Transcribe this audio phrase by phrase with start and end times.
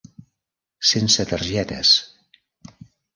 [0.91, 1.91] Sense targetes.